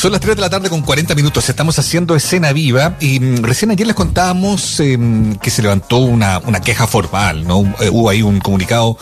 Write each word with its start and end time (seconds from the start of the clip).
Son 0.00 0.12
las 0.12 0.22
3 0.22 0.36
de 0.36 0.40
la 0.40 0.48
tarde 0.48 0.70
con 0.70 0.80
40 0.80 1.14
minutos. 1.14 1.46
Estamos 1.50 1.78
haciendo 1.78 2.16
escena 2.16 2.54
viva 2.54 2.96
y 3.00 3.20
mm, 3.20 3.42
recién 3.42 3.70
ayer 3.70 3.86
les 3.86 3.94
contábamos 3.94 4.80
em, 4.80 5.34
que 5.34 5.50
se 5.50 5.60
levantó 5.60 5.98
una, 5.98 6.38
una 6.38 6.62
queja 6.62 6.86
formal, 6.86 7.46
¿no? 7.46 7.74
Eh, 7.80 7.90
hubo 7.90 8.08
ahí 8.08 8.22
un 8.22 8.40
comunicado 8.40 8.96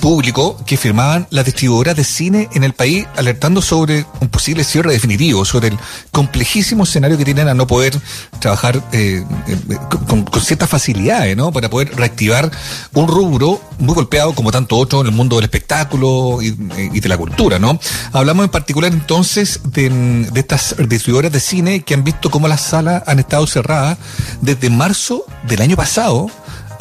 público 0.00 0.56
que 0.64 0.76
firmaban 0.76 1.26
las 1.30 1.44
distribuidoras 1.46 1.96
de 1.96 2.04
cine 2.04 2.48
en 2.52 2.62
el 2.62 2.72
país 2.72 3.04
alertando 3.16 3.60
sobre 3.62 4.06
un 4.20 4.28
posible 4.28 4.62
cierre 4.62 4.92
definitivo, 4.92 5.44
sobre 5.44 5.70
el 5.70 5.78
complejísimo 6.12 6.84
escenario 6.84 7.18
que 7.18 7.24
tienen 7.24 7.48
a 7.48 7.54
no 7.54 7.66
poder 7.66 8.00
trabajar 8.38 8.80
eh, 8.92 9.24
eh, 9.48 9.78
con, 10.06 10.24
ciertas 10.40 10.70
facilidades, 10.70 11.36
¿no? 11.36 11.50
Para 11.50 11.68
poder 11.68 11.96
reactivar 11.96 12.48
un 12.92 13.08
rubro 13.08 13.60
muy 13.80 13.96
golpeado 13.96 14.32
como 14.36 14.52
tanto 14.52 14.76
otro 14.76 15.00
en 15.00 15.08
el 15.08 15.12
mundo 15.12 15.34
del 15.34 15.46
espectáculo 15.46 16.38
y, 16.40 16.50
de 16.52 17.08
la 17.08 17.16
cultura, 17.16 17.58
¿no? 17.58 17.76
Hablamos 18.12 18.44
en 18.44 18.50
particular 18.52 18.92
entonces 18.92 19.58
de, 19.64 19.88
de 19.88 20.43
estas 20.44 20.76
distribuidoras 20.88 21.32
de 21.32 21.40
cine 21.40 21.80
que 21.80 21.94
han 21.94 22.04
visto 22.04 22.30
cómo 22.30 22.48
las 22.48 22.60
salas 22.60 23.02
han 23.06 23.18
estado 23.18 23.46
cerradas 23.46 23.98
desde 24.42 24.68
marzo 24.68 25.24
del 25.48 25.62
año 25.62 25.76
pasado 25.76 26.30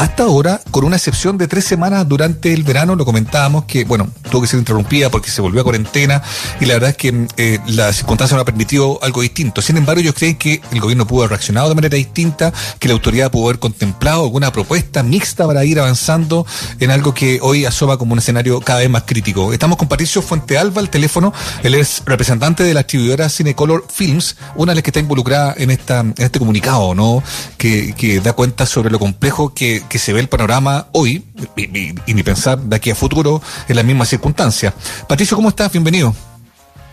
hasta 0.04 0.24
ahora, 0.24 0.60
con 0.70 0.84
una 0.84 0.98
excepción 0.98 1.38
de 1.38 1.48
tres 1.48 1.64
semanas 1.64 2.06
durante 2.06 2.52
el 2.52 2.64
verano, 2.64 2.98
lo 2.98 3.06
comentábamos 3.06 3.64
que, 3.64 3.86
bueno, 3.86 4.10
tuvo 4.30 4.42
que 4.42 4.48
ser 4.48 4.60
interrumpida 4.60 5.10
porque 5.10 5.32
se 5.32 5.42
volvió 5.42 5.62
a 5.62 5.64
cuarentena 5.64 6.22
y 6.60 6.66
la 6.66 6.74
verdad 6.74 6.90
es 6.90 6.98
que 6.98 7.28
eh, 7.38 7.60
las 7.68 7.96
circunstancias 7.96 8.36
no 8.36 8.42
ha 8.42 8.46
permitido 8.46 9.00
algo 9.02 9.22
distinto. 9.22 9.62
Sin 9.62 9.78
embargo, 9.78 10.02
ellos 10.02 10.14
creen 10.14 10.36
que 10.36 10.62
el 10.74 10.82
gobierno 10.82 11.08
pudo 11.08 11.22
haber 11.22 11.30
reaccionado 11.30 11.70
de 11.70 11.76
manera 11.76 11.96
distinta, 11.96 12.52
que 12.80 12.90
la 12.90 12.96
autoridad 12.96 13.32
pudo 13.32 13.46
haber 13.46 13.60
contemplado 13.60 14.24
alguna 14.24 14.52
propuesta 14.52 15.04
mixta 15.04 15.48
para 15.48 15.64
ir 15.64 15.80
avanzando 15.80 16.46
en 16.82 16.92
algo 16.92 17.14
que 17.14 17.40
hoy 17.42 17.64
asoma 17.64 17.96
como 17.96 18.12
un 18.12 18.20
escenario 18.20 18.60
cada 18.60 18.80
vez 18.80 18.90
más 18.90 19.04
crítico. 19.04 19.54
Estamos 19.54 19.78
con 19.78 19.88
Patricio 19.88 20.22
Fuentealba 20.22 20.82
al 20.82 20.90
teléfono, 20.90 21.32
él 21.64 21.76
es 21.76 22.04
representante 22.06 22.64
de 22.64 22.74
la 22.74 22.82
distribuidora 22.82 23.30
Cinecolor 23.30 23.86
Films, 23.90 24.36
una 24.58 24.74
de 24.74 24.76
las 24.76 24.84
que 24.84 24.90
está 24.90 25.00
involucrada 25.00 25.56
en, 25.58 25.72
esta, 25.72 26.02
en 26.02 26.14
este 26.18 26.40
comunicado, 26.40 26.94
¿no? 26.94 27.24
Que 27.58 28.20
da 28.22 28.34
cuenta 28.34 28.66
sobre 28.66 28.92
lo 28.92 29.00
complejo 29.00 29.54
que 29.54 29.82
que 29.94 30.00
se 30.00 30.12
ve 30.12 30.20
el 30.22 30.28
panorama 30.28 30.88
hoy 30.94 31.24
y, 31.56 31.62
y, 31.62 31.96
y, 32.08 32.14
ni 32.16 32.24
pensar 32.24 32.58
de 32.58 32.76
aquí 32.76 32.90
a 32.90 32.96
futuro 32.96 33.40
en 33.68 33.76
las 33.76 33.86
mismas 33.86 34.10
circunstancias. 34.10 34.74
Patricio, 35.08 35.38
¿cómo 35.38 35.50
estás? 35.50 35.72
Bienvenido. 35.72 36.16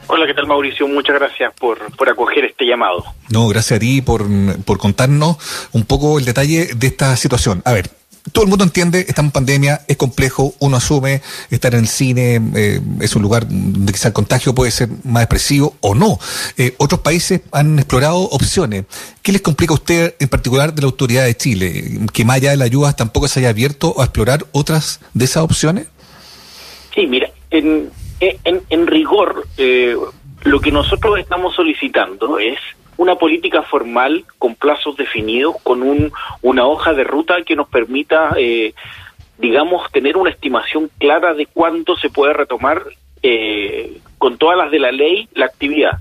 Hola, 0.06 0.26
¿qué 0.26 0.34
tal 0.34 0.46
Mauricio? 0.46 0.86
Muchas 0.86 1.18
gracias 1.18 1.50
por, 1.58 1.78
por 1.96 2.10
acoger 2.10 2.44
este 2.44 2.66
llamado. 2.66 3.02
No, 3.30 3.48
gracias 3.48 3.78
a 3.78 3.80
ti 3.80 4.02
por, 4.02 4.26
por 4.66 4.76
contarnos 4.76 5.38
un 5.72 5.84
poco 5.86 6.18
el 6.18 6.26
detalle 6.26 6.74
de 6.76 6.86
esta 6.88 7.16
situación. 7.16 7.62
A 7.64 7.72
ver, 7.72 7.88
todo 8.32 8.44
el 8.44 8.50
mundo 8.50 8.64
entiende, 8.64 9.04
estamos 9.08 9.30
en 9.30 9.32
pandemia, 9.32 9.80
es 9.88 9.96
complejo, 9.96 10.54
uno 10.58 10.76
asume 10.76 11.22
estar 11.50 11.74
en 11.74 11.80
el 11.80 11.88
cine, 11.88 12.40
eh, 12.54 12.80
es 13.00 13.16
un 13.16 13.22
lugar 13.22 13.48
donde 13.48 13.92
quizá 13.92 14.08
el 14.08 14.14
contagio 14.14 14.54
puede 14.54 14.70
ser 14.70 14.88
más 15.04 15.22
expresivo 15.22 15.74
o 15.80 15.94
no. 15.94 16.18
Eh, 16.56 16.74
otros 16.78 17.00
países 17.00 17.40
han 17.52 17.78
explorado 17.78 18.18
opciones. 18.18 18.84
¿Qué 19.22 19.32
les 19.32 19.40
complica 19.40 19.72
a 19.72 19.74
usted 19.74 20.14
en 20.18 20.28
particular 20.28 20.74
de 20.74 20.82
la 20.82 20.86
autoridad 20.86 21.24
de 21.24 21.36
Chile? 21.36 22.00
¿Que 22.12 22.24
más 22.24 22.36
allá 22.36 22.50
de 22.50 22.56
la 22.56 22.64
ayuda 22.64 22.92
tampoco 22.92 23.28
se 23.28 23.40
haya 23.40 23.48
abierto 23.48 24.00
a 24.00 24.04
explorar 24.04 24.46
otras 24.52 25.00
de 25.14 25.24
esas 25.24 25.42
opciones? 25.42 25.86
Sí, 26.94 27.06
mira, 27.06 27.30
en, 27.50 27.90
en, 28.20 28.62
en 28.68 28.86
rigor, 28.86 29.46
eh, 29.56 29.96
lo 30.42 30.60
que 30.60 30.72
nosotros 30.72 31.18
estamos 31.18 31.55
solicitando 31.55 32.38
es 32.38 32.58
una 33.00 33.14
política 33.14 33.62
formal 33.62 34.26
con 34.38 34.54
plazos 34.54 34.94
definidos, 34.94 35.56
con 35.62 35.82
un, 35.82 36.12
una 36.42 36.66
hoja 36.66 36.92
de 36.92 37.02
ruta 37.02 37.42
que 37.46 37.56
nos 37.56 37.66
permita, 37.66 38.34
eh, 38.36 38.74
digamos, 39.38 39.90
tener 39.90 40.18
una 40.18 40.28
estimación 40.28 40.90
clara 40.98 41.32
de 41.32 41.46
cuándo 41.46 41.96
se 41.96 42.10
puede 42.10 42.34
retomar 42.34 42.84
eh, 43.22 44.02
con 44.20 44.36
todas 44.36 44.58
las 44.58 44.70
de 44.70 44.78
la 44.78 44.92
ley 44.92 45.30
la 45.32 45.46
actividad, 45.46 45.98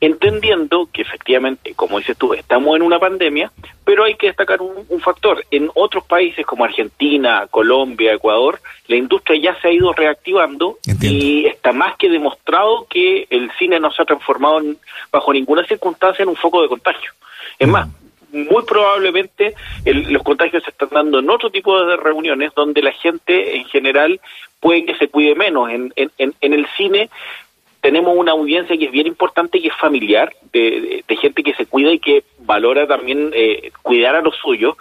entendiendo 0.00 0.88
que 0.92 1.02
efectivamente, 1.02 1.74
como 1.74 1.98
dices 1.98 2.16
tú, 2.16 2.32
estamos 2.32 2.76
en 2.76 2.82
una 2.82 3.00
pandemia, 3.00 3.50
pero 3.84 4.04
hay 4.04 4.14
que 4.14 4.28
destacar 4.28 4.62
un, 4.62 4.86
un, 4.88 5.00
factor. 5.00 5.44
En 5.50 5.68
otros 5.74 6.04
países 6.04 6.46
como 6.46 6.64
Argentina, 6.64 7.48
Colombia, 7.50 8.14
Ecuador, 8.14 8.60
la 8.86 8.94
industria 8.94 9.40
ya 9.40 9.60
se 9.60 9.66
ha 9.66 9.72
ido 9.72 9.92
reactivando 9.92 10.78
Entiendo. 10.86 11.18
y 11.18 11.46
está 11.46 11.72
más 11.72 11.96
que 11.96 12.08
demostrado 12.08 12.86
que 12.88 13.26
el 13.30 13.50
cine 13.58 13.80
no 13.80 13.90
se 13.90 14.00
ha 14.00 14.04
transformado 14.04 14.60
en, 14.60 14.78
bajo 15.10 15.32
ninguna 15.32 15.66
circunstancia 15.66 16.22
en 16.22 16.28
un 16.28 16.36
foco 16.36 16.62
de 16.62 16.68
contagio. 16.68 17.10
Es 17.58 17.66
mm. 17.66 17.70
más, 17.72 17.88
muy 18.30 18.62
probablemente 18.64 19.54
el, 19.84 20.12
los 20.12 20.22
contagios 20.22 20.62
se 20.62 20.70
están 20.70 20.90
dando 20.92 21.18
en 21.18 21.30
otro 21.30 21.50
tipo 21.50 21.84
de 21.84 21.96
reuniones 21.96 22.52
donde 22.54 22.80
la 22.80 22.92
gente 22.92 23.56
en 23.56 23.64
general 23.64 24.20
puede 24.60 24.84
que 24.84 24.94
se 24.96 25.08
cuide 25.08 25.34
menos. 25.34 25.70
En, 25.70 25.92
en, 25.96 26.34
en 26.40 26.52
el 26.52 26.66
cine 26.76 27.10
tenemos 27.80 28.16
una 28.16 28.32
audiencia 28.32 28.76
que 28.76 28.86
es 28.86 28.90
bien 28.90 29.06
importante, 29.06 29.60
que 29.60 29.68
es 29.68 29.76
familiar, 29.76 30.34
de, 30.52 31.04
de, 31.06 31.16
gente 31.16 31.42
que 31.42 31.54
se 31.54 31.66
cuida 31.66 31.92
y 31.92 31.98
que 31.98 32.24
valora 32.40 32.86
también 32.86 33.30
eh, 33.34 33.70
cuidar 33.82 34.16
a 34.16 34.22
los 34.22 34.34
suyos. 34.36 34.76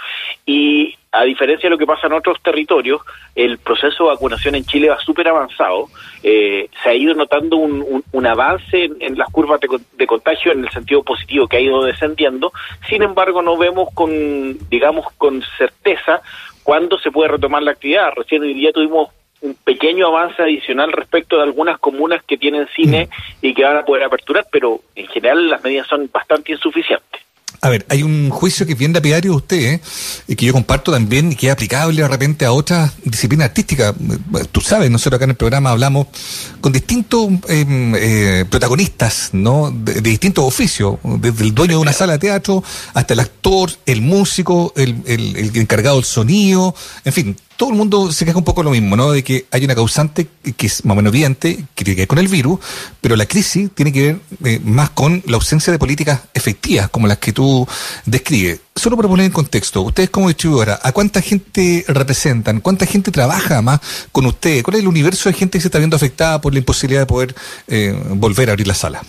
Y 0.46 0.96
a 1.12 1.24
diferencia 1.24 1.68
de 1.68 1.72
lo 1.72 1.78
que 1.78 1.86
pasa 1.86 2.08
en 2.08 2.14
otros 2.14 2.42
territorios, 2.42 3.02
el 3.36 3.58
proceso 3.58 4.04
de 4.04 4.10
vacunación 4.10 4.56
en 4.56 4.66
Chile 4.66 4.90
va 4.90 5.00
súper 5.00 5.28
avanzado. 5.28 5.88
Eh, 6.24 6.70
se 6.84 6.90
ha 6.90 6.94
ido 6.94 7.14
notando 7.14 7.58
un, 7.58 7.82
un, 7.82 8.04
un 8.12 8.28
avance 8.28 8.84
en, 8.86 8.98
en, 9.00 9.18
las 9.18 9.30
curvas 9.30 9.60
de, 9.60 9.68
de, 9.94 10.08
contagio 10.08 10.52
en 10.52 10.66
el 10.66 10.72
sentido 10.72 11.04
positivo 11.04 11.48
que 11.48 11.58
ha 11.58 11.62
ido 11.62 11.84
descendiendo. 11.84 12.52
Sin 12.90 13.04
embargo, 13.04 13.42
no 13.42 13.58
vemos 13.58 13.90
con, 13.94 14.58
digamos, 14.70 15.06
con 15.18 15.44
certeza 15.58 16.22
cuándo 16.64 16.98
se 17.00 17.12
puede 17.12 17.30
retomar 17.30 17.64
la 17.64 17.72
actividad. 17.72 18.10
Recién 18.16 18.42
hoy 18.42 18.54
día 18.54 18.72
tuvimos 18.74 19.10
un 19.42 19.56
pequeño 19.56 20.08
avance 20.08 20.42
adicional 20.42 20.92
respecto 20.92 21.38
de 21.38 21.44
algunas 21.44 21.80
comunas 21.80 22.24
que 22.24 22.38
tienen 22.38 22.68
cine 22.76 23.10
y 23.42 23.54
que 23.54 23.64
van 23.64 23.78
a 23.78 23.86
poder 23.86 24.04
aperturar, 24.04 24.48
pero 24.52 24.82
en 24.96 25.08
general 25.08 25.50
las 25.50 25.64
medidas 25.64 25.88
son 25.88 26.10
bastante 26.12 26.52
insuficientes. 26.52 27.22
A 27.62 27.70
ver, 27.70 27.86
hay 27.90 28.04
un 28.04 28.30
juicio 28.30 28.66
que 28.66 28.74
es 28.74 28.78
bien 28.78 28.94
lapidario 28.94 29.32
de 29.32 29.38
usted, 29.38 29.82
¿eh? 30.28 30.36
que 30.36 30.46
yo 30.46 30.54
comparto 30.54 30.92
también 30.92 31.32
y 31.32 31.36
que 31.36 31.48
es 31.48 31.54
aplicable 31.54 32.00
de 32.00 32.08
repente 32.08 32.46
a 32.46 32.52
otras 32.52 32.94
disciplinas 33.04 33.48
artísticas. 33.48 33.96
Tú 34.52 34.62
sabes, 34.62 34.92
nosotros 34.92 35.18
acá 35.18 35.24
en 35.24 35.32
el 35.32 35.36
programa 35.36 35.72
hablamos 35.72 36.08
con 36.62 36.72
distintos 36.72 37.28
eh, 37.50 37.66
eh, 37.96 38.46
protagonistas, 38.50 39.30
¿no? 39.34 39.72
De, 39.72 40.02
distintos 40.02 40.44
oficios, 40.44 40.98
desde 41.04 41.44
el 41.44 41.56
dueño 41.56 41.78
de 41.78 41.82
una 41.82 41.94
sala 41.94 42.14
de 42.14 42.20
teatro 42.20 42.64
hasta 42.94 43.14
el 43.14 43.20
actor, 43.20 43.72
el 43.88 44.02
músico, 44.02 44.74
el, 44.76 45.02
el 45.08 45.56
encargado 45.56 45.96
del 45.96 46.06
sonido, 46.06 46.76
en 47.04 47.14
fin, 47.14 47.38
todo 47.58 47.70
el 47.70 47.76
mundo 47.76 48.12
se 48.12 48.26
queja 48.26 48.38
un 48.38 48.44
poco 48.44 48.64
lo 48.64 48.72
mismo, 48.72 48.96
¿no? 48.96 49.12
De 49.12 49.24
que 49.24 49.46
hay 49.52 49.64
una 49.64 49.76
causante 49.76 50.28
que 50.58 50.68
es 50.68 50.84
más 50.86 50.94
o 50.94 50.96
menos 50.96 51.14
evidente, 51.14 51.66
que 51.74 51.84
tiene 51.84 51.96
que 51.96 52.02
ver 52.02 52.08
con 52.08 52.20
el 52.20 52.28
virus, 52.28 52.60
pero 53.02 53.16
la 53.16 53.26
crisis 53.26 53.70
tiene 53.74 53.92
que 53.92 54.02
ver 54.02 54.20
eh, 54.44 54.60
más 54.64 54.90
con 54.90 55.24
la 55.26 55.36
ausencia 55.36 55.72
de 55.72 55.80
políticas 55.80 56.22
efectivas, 56.34 56.90
como 56.90 57.08
las 57.08 57.18
que 57.18 57.34
tú 57.34 57.68
describes. 58.06 58.60
Solo 58.76 58.98
para 58.98 59.08
poner 59.08 59.28
en 59.28 59.32
contexto, 59.32 59.82
ustedes 59.82 60.10
como 60.10 60.28
distribuidora, 60.28 60.80
¿a 60.84 60.92
cuánta 60.92 61.22
gente 61.22 61.86
representan? 61.88 62.60
¿Cuánta 62.60 62.86
gente 62.86 63.12
trabaja 63.12 63.62
más 63.62 63.80
con 64.12 64.26
ustedes? 64.26 64.64
¿Cuál 64.64 64.76
es 64.76 64.82
el 64.82 64.88
universo 64.88 65.30
de 65.30 65.34
gente 65.34 65.58
que 65.58 65.62
se 65.62 65.70
está 65.70 65.78
viendo 65.78 65.96
afectada 65.96 66.42
por 66.42 66.54
la 66.54 66.60
imposibilidad 66.60 67.02
de 67.02 67.06
poder 67.06 67.36
eh, 67.68 67.98
volver 68.10 68.50
a 68.50 68.52
abrir 68.52 68.68
la 68.68 68.74
sala? 68.74 69.02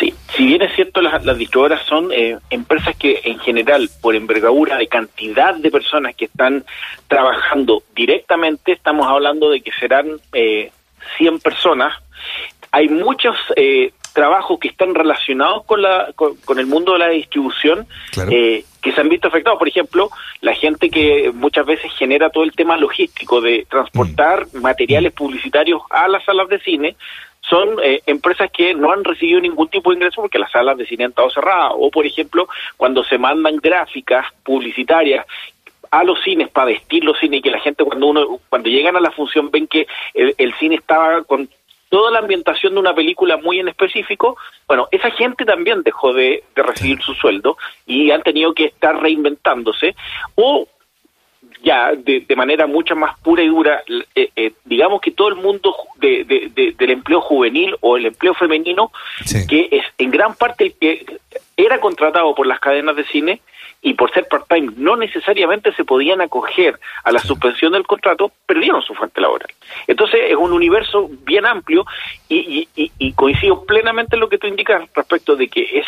Sí, 0.00 0.14
si 0.36 0.46
bien 0.46 0.62
es 0.62 0.74
cierto, 0.74 1.00
las, 1.00 1.24
las 1.24 1.38
distribuidoras 1.38 1.82
son 1.86 2.12
eh, 2.12 2.38
empresas 2.50 2.94
que 2.96 3.20
en 3.24 3.38
general, 3.38 3.88
por 4.00 4.14
envergadura 4.14 4.76
de 4.76 4.86
cantidad 4.86 5.54
de 5.54 5.70
personas 5.70 6.14
que 6.14 6.26
están 6.26 6.64
trabajando 7.08 7.82
directamente, 7.94 8.72
estamos 8.72 9.06
hablando 9.06 9.50
de 9.50 9.62
que 9.62 9.72
serán 9.72 10.20
eh, 10.32 10.70
100 11.16 11.40
personas. 11.40 11.94
Hay 12.70 12.88
muchos 12.88 13.36
eh, 13.56 13.92
trabajos 14.12 14.58
que 14.58 14.68
están 14.68 14.94
relacionados 14.94 15.64
con, 15.64 15.82
la, 15.82 16.12
con, 16.14 16.36
con, 16.36 16.58
el 16.58 16.66
mundo 16.66 16.94
de 16.94 16.98
la 16.98 17.08
distribución 17.08 17.86
claro. 18.12 18.30
eh, 18.32 18.64
que 18.86 18.92
se 18.92 19.00
han 19.00 19.08
visto 19.08 19.26
afectados. 19.26 19.58
Por 19.58 19.66
ejemplo, 19.66 20.10
la 20.42 20.54
gente 20.54 20.90
que 20.90 21.32
muchas 21.34 21.66
veces 21.66 21.92
genera 21.94 22.30
todo 22.30 22.44
el 22.44 22.52
tema 22.52 22.76
logístico 22.76 23.40
de 23.40 23.66
transportar 23.68 24.46
mm. 24.46 24.60
materiales 24.60 25.12
publicitarios 25.12 25.82
a 25.90 26.06
las 26.06 26.24
salas 26.24 26.48
de 26.48 26.60
cine, 26.60 26.94
son 27.40 27.78
eh, 27.82 28.00
empresas 28.06 28.48
que 28.52 28.74
no 28.74 28.92
han 28.92 29.02
recibido 29.02 29.40
ningún 29.40 29.68
tipo 29.68 29.90
de 29.90 29.96
ingreso 29.96 30.20
porque 30.20 30.38
las 30.38 30.52
salas 30.52 30.78
de 30.78 30.86
cine 30.86 31.02
han 31.02 31.10
estado 31.10 31.30
cerradas. 31.30 31.72
O, 31.74 31.90
por 31.90 32.06
ejemplo, 32.06 32.48
cuando 32.76 33.02
se 33.02 33.18
mandan 33.18 33.56
gráficas 33.56 34.26
publicitarias 34.44 35.26
a 35.90 36.04
los 36.04 36.22
cines 36.22 36.48
para 36.48 36.66
vestir 36.66 37.02
los 37.02 37.18
cines 37.18 37.40
y 37.40 37.42
que 37.42 37.50
la 37.50 37.60
gente 37.60 37.82
cuando 37.82 38.06
uno 38.06 38.38
cuando 38.48 38.68
llegan 38.68 38.96
a 38.96 39.00
la 39.00 39.10
función 39.10 39.50
ven 39.50 39.66
que 39.66 39.88
el, 40.14 40.32
el 40.38 40.54
cine 40.54 40.76
estaba 40.76 41.24
con 41.24 41.48
toda 41.88 42.10
la 42.10 42.18
ambientación 42.18 42.74
de 42.74 42.80
una 42.80 42.94
película 42.94 43.36
muy 43.36 43.60
en 43.60 43.68
específico, 43.68 44.36
bueno, 44.66 44.88
esa 44.90 45.10
gente 45.10 45.44
también 45.44 45.82
dejó 45.82 46.12
de, 46.12 46.44
de 46.54 46.62
recibir 46.62 47.00
su 47.02 47.14
sueldo 47.14 47.56
y 47.86 48.10
han 48.10 48.22
tenido 48.22 48.54
que 48.54 48.66
estar 48.66 49.00
reinventándose 49.00 49.94
o 50.34 50.66
ya 51.62 51.92
de, 51.94 52.20
de, 52.20 52.36
manera 52.36 52.66
mucho 52.66 52.94
más 52.96 53.18
pura 53.20 53.42
y 53.42 53.48
dura, 53.48 53.82
eh, 54.14 54.30
eh, 54.36 54.52
digamos 54.64 55.00
que 55.00 55.10
todo 55.10 55.28
el 55.28 55.36
mundo 55.36 55.74
de, 55.96 56.24
de, 56.24 56.74
del 56.76 56.90
empleo 56.90 57.20
juvenil 57.20 57.76
o 57.80 57.96
el 57.96 58.06
empleo 58.06 58.34
femenino, 58.34 58.92
sí. 59.24 59.46
que 59.46 59.68
es 59.70 59.84
en 59.98 60.10
gran 60.10 60.34
parte 60.34 60.64
el 60.64 60.74
que 60.74 61.18
era 61.56 61.80
contratado 61.80 62.34
por 62.34 62.46
las 62.46 62.60
cadenas 62.60 62.96
de 62.96 63.04
cine 63.04 63.40
y 63.86 63.94
por 63.94 64.10
ser 64.10 64.26
part-time 64.26 64.72
no 64.76 64.96
necesariamente 64.96 65.72
se 65.74 65.84
podían 65.84 66.20
acoger 66.20 66.76
a 67.04 67.12
la 67.12 67.20
suspensión 67.20 67.72
del 67.72 67.86
contrato, 67.86 68.32
perdieron 68.44 68.82
su 68.82 68.94
fuente 68.94 69.20
laboral. 69.20 69.48
Entonces 69.86 70.22
es 70.28 70.34
un 70.34 70.52
universo 70.52 71.08
bien 71.22 71.46
amplio 71.46 71.86
y, 72.28 72.66
coincido 73.14 73.64
plenamente 73.64 74.16
en 74.16 74.20
lo 74.20 74.28
que 74.28 74.38
tú 74.38 74.48
indicas 74.48 74.82
respecto 74.92 75.36
de 75.36 75.46
que 75.46 75.78
es 75.78 75.86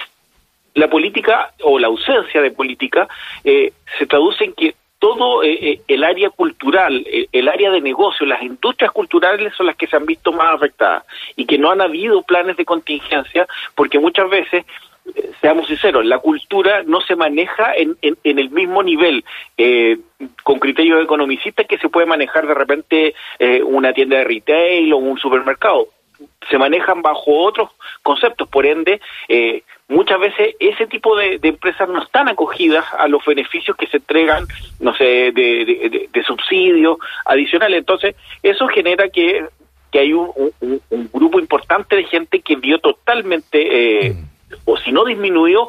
la 0.74 0.88
política 0.88 1.52
o 1.64 1.80
la 1.80 1.88
ausencia 1.88 2.40
de 2.40 2.52
política 2.52 3.08
eh, 3.42 3.72
se 3.98 4.06
traduce 4.06 4.44
en 4.44 4.52
que 4.52 4.76
todo 5.00 5.42
eh, 5.42 5.58
eh, 5.60 5.80
el 5.88 6.04
área 6.04 6.30
cultural, 6.30 7.04
el 7.32 7.48
área 7.48 7.72
de 7.72 7.80
negocio, 7.80 8.24
las 8.26 8.42
industrias 8.42 8.92
culturales 8.92 9.52
son 9.56 9.66
las 9.66 9.74
que 9.74 9.88
se 9.88 9.96
han 9.96 10.06
visto 10.06 10.30
más 10.30 10.54
afectadas 10.54 11.02
y 11.34 11.46
que 11.46 11.58
no 11.58 11.72
han 11.72 11.80
habido 11.80 12.22
planes 12.22 12.56
de 12.56 12.64
contingencia 12.64 13.48
porque 13.74 13.98
muchas 13.98 14.30
veces 14.30 14.64
seamos 15.40 15.66
sinceros, 15.66 16.04
la 16.04 16.18
cultura 16.18 16.82
no 16.84 17.00
se 17.00 17.16
maneja 17.16 17.74
en, 17.74 17.96
en, 18.02 18.38
el 18.38 18.50
mismo 18.50 18.82
nivel 18.82 19.24
eh, 19.56 19.98
con 20.42 20.58
criterios 20.58 21.02
economicistas 21.02 21.66
que 21.66 21.78
se 21.78 21.88
puede 21.88 22.06
manejar 22.06 22.46
de 22.46 22.54
repente 22.54 23.14
eh, 23.38 23.62
una 23.62 23.92
tienda 23.92 24.18
de 24.18 24.24
retail 24.24 24.92
o 24.92 24.98
un 24.98 25.18
supermercado. 25.18 25.88
Se 26.50 26.58
manejan 26.58 27.02
bajo 27.02 27.44
otros 27.44 27.70
conceptos, 28.02 28.48
por 28.48 28.66
ende, 28.66 29.00
eh, 29.28 29.62
muchas 29.86 30.18
veces 30.18 30.56
ese 30.58 30.86
tipo 30.86 31.16
de, 31.16 31.38
empresas 31.42 31.88
no 31.88 32.02
están 32.02 32.28
acogidas 32.28 32.84
a 32.98 33.06
los 33.06 33.24
beneficios 33.24 33.76
que 33.76 33.86
se 33.86 33.98
entregan, 33.98 34.46
no 34.80 34.94
sé, 34.94 35.30
de, 35.32 36.08
de, 36.12 36.22
subsidios 36.24 36.98
adicionales. 37.24 37.78
Entonces, 37.78 38.16
eso 38.42 38.66
genera 38.66 39.08
que, 39.08 39.44
que 39.92 40.00
hay 40.00 40.12
un, 40.12 40.30
un, 40.60 41.10
grupo 41.12 41.38
importante 41.38 41.94
de 41.94 42.04
gente 42.04 42.40
que 42.40 42.56
vio 42.56 42.80
totalmente... 42.80 44.06
Eh, 44.06 44.14
mm 44.14 44.37
o 44.68 44.76
si 44.76 44.92
no 44.92 45.04
disminuyó 45.04 45.68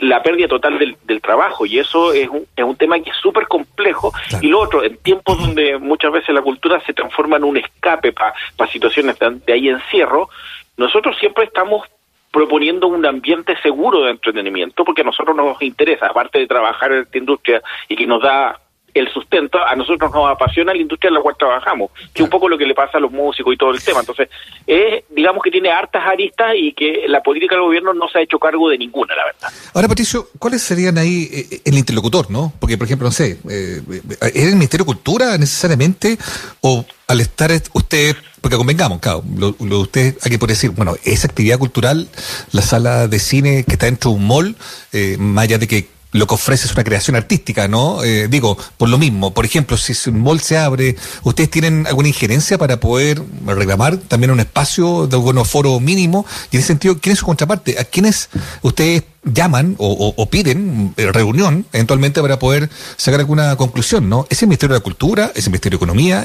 la 0.00 0.22
pérdida 0.22 0.48
total 0.48 0.78
del, 0.78 0.96
del 1.04 1.20
trabajo 1.20 1.64
y 1.66 1.78
eso 1.78 2.12
es 2.12 2.28
un, 2.28 2.46
es 2.56 2.64
un 2.64 2.76
tema 2.76 2.98
que 2.98 3.10
es 3.10 3.16
súper 3.16 3.46
complejo. 3.46 4.12
Y 4.42 4.48
lo 4.48 4.60
otro, 4.60 4.82
en 4.82 4.96
tiempos 4.98 5.38
donde 5.38 5.78
muchas 5.78 6.12
veces 6.12 6.34
la 6.34 6.42
cultura 6.42 6.80
se 6.84 6.92
transforma 6.92 7.36
en 7.36 7.44
un 7.44 7.56
escape 7.56 8.12
para 8.12 8.34
situaciones 8.70 9.18
de, 9.18 9.30
de 9.46 9.52
ahí 9.52 9.68
encierro, 9.68 10.28
nosotros 10.76 11.16
siempre 11.18 11.44
estamos 11.44 11.86
proponiendo 12.32 12.88
un 12.88 13.06
ambiente 13.06 13.56
seguro 13.62 14.02
de 14.02 14.10
entretenimiento 14.10 14.84
porque 14.84 15.02
a 15.02 15.04
nosotros 15.04 15.36
nos 15.36 15.62
interesa, 15.62 16.06
aparte 16.06 16.40
de 16.40 16.48
trabajar 16.48 16.90
en 16.90 17.02
esta 17.02 17.18
industria 17.18 17.62
y 17.88 17.94
que 17.94 18.08
nos 18.08 18.20
da 18.20 18.58
el 18.94 19.12
sustento, 19.12 19.58
a 19.64 19.74
nosotros 19.74 20.12
nos 20.12 20.30
apasiona 20.30 20.72
la 20.72 20.80
industria 20.80 21.08
en 21.08 21.14
la 21.14 21.20
cual 21.20 21.34
trabajamos, 21.36 21.90
que 22.12 22.22
es 22.22 22.24
un 22.24 22.30
poco 22.30 22.48
lo 22.48 22.56
que 22.56 22.64
le 22.64 22.74
pasa 22.74 22.98
a 22.98 23.00
los 23.00 23.10
músicos 23.10 23.52
y 23.52 23.56
todo 23.56 23.72
el 23.72 23.82
tema. 23.82 24.00
Entonces, 24.00 24.28
es, 24.66 25.04
digamos 25.10 25.42
que 25.42 25.50
tiene 25.50 25.70
hartas 25.70 26.02
aristas 26.06 26.54
y 26.56 26.72
que 26.72 27.04
la 27.08 27.22
política 27.22 27.56
del 27.56 27.64
gobierno 27.64 27.92
no 27.92 28.08
se 28.08 28.18
ha 28.18 28.22
hecho 28.22 28.38
cargo 28.38 28.70
de 28.70 28.78
ninguna, 28.78 29.14
la 29.16 29.24
verdad. 29.24 29.48
Ahora, 29.74 29.88
Patricio, 29.88 30.28
¿cuáles 30.38 30.62
serían 30.62 30.96
ahí 30.96 31.28
eh, 31.32 31.60
el 31.64 31.76
interlocutor, 31.76 32.30
no? 32.30 32.52
Porque, 32.60 32.78
por 32.78 32.86
ejemplo, 32.86 33.08
no 33.08 33.12
sé, 33.12 33.38
eh, 33.50 33.82
¿es 34.20 34.44
el 34.44 34.54
Ministerio 34.54 34.84
de 34.84 34.92
Cultura 34.92 35.36
necesariamente 35.38 36.16
o 36.60 36.84
al 37.06 37.20
estar 37.20 37.50
usted, 37.72 38.16
porque 38.40 38.56
convengamos, 38.56 39.00
claro, 39.00 39.22
lo, 39.36 39.54
lo 39.60 39.80
usted 39.80 40.16
hay 40.22 40.30
que 40.30 40.38
poder 40.38 40.56
decir, 40.56 40.70
bueno, 40.70 40.94
esa 41.04 41.26
actividad 41.26 41.58
cultural, 41.58 42.08
la 42.52 42.62
sala 42.62 43.08
de 43.08 43.18
cine 43.18 43.64
que 43.64 43.72
está 43.72 43.86
dentro 43.86 44.10
de 44.10 44.16
un 44.16 44.26
mall, 44.26 44.56
eh, 44.92 45.16
más 45.18 45.44
allá 45.44 45.58
de 45.58 45.68
que 45.68 45.93
lo 46.14 46.28
que 46.28 46.34
ofrece 46.34 46.66
es 46.66 46.72
una 46.72 46.84
creación 46.84 47.16
artística, 47.16 47.66
¿no? 47.66 48.04
Eh, 48.04 48.28
digo, 48.28 48.56
por 48.78 48.88
lo 48.88 48.98
mismo, 48.98 49.34
por 49.34 49.44
ejemplo, 49.44 49.76
si 49.76 50.08
un 50.08 50.22
mall 50.22 50.38
se 50.38 50.56
abre, 50.56 50.94
¿ustedes 51.24 51.50
tienen 51.50 51.88
alguna 51.88 52.06
injerencia 52.06 52.56
para 52.56 52.78
poder 52.78 53.20
reclamar 53.44 53.96
también 53.96 54.30
un 54.30 54.38
espacio 54.38 55.08
de 55.08 55.16
algún 55.16 55.44
foro 55.44 55.80
mínimo? 55.80 56.24
Y 56.52 56.56
en 56.56 56.60
ese 56.60 56.68
sentido, 56.68 57.00
¿quién 57.00 57.14
es 57.14 57.18
su 57.18 57.26
contraparte? 57.26 57.80
¿A 57.80 57.84
quiénes 57.84 58.30
ustedes 58.62 59.02
llaman 59.24 59.74
o, 59.78 60.28
piden 60.30 60.94
eh, 60.96 61.10
reunión 61.10 61.66
eventualmente 61.72 62.20
para 62.20 62.38
poder 62.38 62.68
sacar 62.96 63.18
alguna 63.18 63.56
conclusión, 63.56 64.08
¿no? 64.08 64.28
¿Es 64.30 64.40
el 64.40 64.48
Ministerio 64.48 64.74
de 64.74 64.78
la 64.78 64.84
Cultura? 64.84 65.32
¿Es 65.34 65.46
el 65.46 65.50
Ministerio 65.50 65.78
de 65.78 65.84
Economía? 65.84 66.24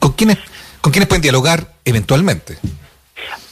¿Con 0.00 0.14
quiénes, 0.14 0.38
con 0.80 0.90
quiénes 0.90 1.08
pueden 1.08 1.22
dialogar 1.22 1.74
eventualmente? 1.84 2.58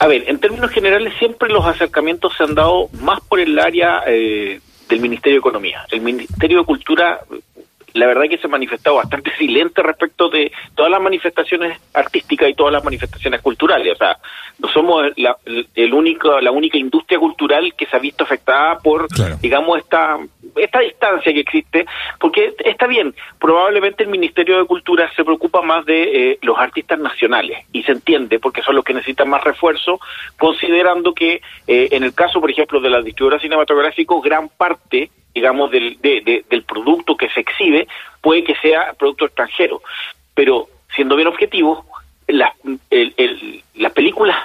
A 0.00 0.08
ver, 0.08 0.28
en 0.28 0.40
términos 0.40 0.72
generales 0.72 1.12
siempre 1.20 1.48
los 1.48 1.64
acercamientos 1.64 2.32
se 2.36 2.42
han 2.42 2.56
dado 2.56 2.88
más 3.00 3.20
por 3.20 3.38
el 3.38 3.56
área 3.58 4.02
eh, 4.08 4.60
del 4.88 5.00
Ministerio 5.00 5.36
de 5.36 5.40
Economía. 5.40 5.86
El 5.90 6.00
Ministerio 6.00 6.58
de 6.58 6.64
Cultura, 6.64 7.20
la 7.94 8.06
verdad 8.06 8.24
que 8.28 8.38
se 8.38 8.46
ha 8.46 8.50
manifestado 8.50 8.96
bastante 8.96 9.30
silente 9.38 9.82
respecto 9.82 10.28
de 10.28 10.52
todas 10.74 10.90
las 10.90 11.00
manifestaciones 11.00 11.78
artísticas 11.92 12.48
y 12.48 12.54
todas 12.54 12.72
las 12.72 12.84
manifestaciones 12.84 13.40
culturales. 13.40 13.92
O 13.92 13.96
sea, 13.96 14.18
no 14.58 14.68
somos 14.68 15.06
la, 15.16 15.36
el 15.74 15.94
único, 15.94 16.40
la 16.40 16.50
única 16.50 16.78
industria 16.78 17.18
cultural 17.18 17.74
que 17.76 17.86
se 17.86 17.96
ha 17.96 18.00
visto 18.00 18.24
afectada 18.24 18.78
por, 18.78 19.08
digamos, 19.40 19.78
esta 19.78 20.18
esta 20.56 20.80
distancia 20.80 21.32
que 21.32 21.40
existe, 21.40 21.86
porque 22.18 22.54
está 22.64 22.86
bien, 22.86 23.14
probablemente 23.38 24.02
el 24.04 24.08
Ministerio 24.08 24.58
de 24.58 24.66
Cultura 24.66 25.10
se 25.14 25.24
preocupa 25.24 25.62
más 25.62 25.84
de 25.84 26.02
eh, 26.02 26.38
los 26.42 26.58
artistas 26.58 26.98
nacionales, 26.98 27.58
y 27.72 27.82
se 27.82 27.92
entiende, 27.92 28.38
porque 28.38 28.62
son 28.62 28.76
los 28.76 28.84
que 28.84 28.94
necesitan 28.94 29.28
más 29.28 29.44
refuerzo, 29.44 30.00
considerando 30.38 31.14
que 31.14 31.40
eh, 31.66 31.88
en 31.90 32.04
el 32.04 32.14
caso, 32.14 32.40
por 32.40 32.50
ejemplo, 32.50 32.80
de 32.80 32.90
la 32.90 33.02
distribuidora 33.02 33.40
cinematográfica, 33.40 34.14
gran 34.22 34.48
parte 34.48 35.10
digamos, 35.34 35.70
del, 35.72 35.98
del 36.00 36.62
producto 36.62 37.16
que 37.16 37.28
se 37.30 37.40
exhibe 37.40 37.88
puede 38.20 38.44
que 38.44 38.54
sea 38.54 38.94
producto 38.96 39.24
extranjero. 39.24 39.82
Pero, 40.32 40.68
siendo 40.94 41.16
bien 41.16 41.26
objetivo, 41.26 41.84
las 42.28 43.92
películas 43.92 44.36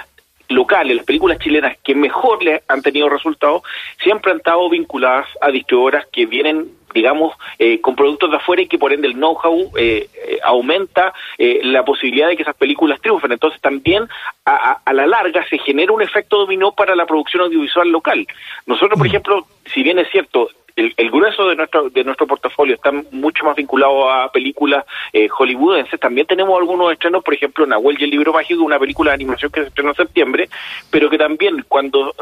locales, 0.50 0.96
las 0.96 1.06
películas 1.06 1.38
chilenas 1.38 1.76
que 1.82 1.94
mejor 1.94 2.42
le 2.42 2.62
han 2.68 2.82
tenido 2.82 3.08
resultados, 3.08 3.62
siempre 4.02 4.32
han 4.32 4.38
estado 4.38 4.68
vinculadas 4.68 5.26
a 5.40 5.50
distribuidoras 5.50 6.06
que 6.12 6.26
vienen 6.26 6.80
digamos, 6.92 7.34
eh, 7.58 7.80
con 7.80 7.94
productos 7.94 8.30
de 8.30 8.36
afuera 8.36 8.62
y 8.62 8.66
que 8.66 8.78
por 8.78 8.92
ende 8.92 9.08
el 9.08 9.14
know-how 9.14 9.70
eh, 9.76 10.08
eh, 10.12 10.38
aumenta 10.42 11.12
la 11.38 11.84
posibilidad 11.84 12.28
de 12.28 12.36
que 12.36 12.42
esas 12.42 12.56
películas 12.56 13.00
triunfen. 13.00 13.32
Entonces 13.32 13.60
también 13.60 14.08
a, 14.44 14.80
a, 14.84 14.92
la 14.92 15.06
larga 15.06 15.46
se 15.48 15.58
genera 15.58 15.92
un 15.92 16.02
efecto 16.02 16.38
dominó 16.38 16.72
para 16.72 16.94
la 16.94 17.06
producción 17.06 17.44
audiovisual 17.44 17.88
local. 17.88 18.26
Nosotros, 18.66 18.98
por 18.98 19.06
mm. 19.06 19.10
ejemplo, 19.10 19.46
si 19.72 19.82
bien 19.82 19.98
es 19.98 20.10
cierto, 20.10 20.48
el, 20.96 21.10
grueso 21.10 21.48
de 21.48 21.56
nuestro 21.56 21.90
de 21.90 22.04
nuestro 22.04 22.26
portafolio 22.26 22.74
está 22.74 22.92
mucho 23.10 23.44
más 23.44 23.56
vinculado 23.56 24.10
a 24.10 24.30
películas 24.32 24.84
eh, 25.12 25.28
hollywoodenses. 25.28 26.00
También 26.00 26.26
tenemos 26.26 26.58
algunos 26.58 26.92
estrenos, 26.92 27.22
por 27.22 27.34
ejemplo, 27.34 27.66
Nahuel 27.66 28.00
y 28.00 28.04
el 28.04 28.10
libro 28.10 28.32
mágico, 28.32 28.62
una 28.62 28.78
película 28.78 29.10
de 29.10 29.16
animación 29.16 29.50
que 29.50 29.62
se 29.62 29.68
estrenó 29.68 29.90
en 29.90 29.96
septiembre, 29.96 30.48
pero 30.90 31.10
que 31.10 31.18
también 31.18 31.64
cuando 31.68 32.14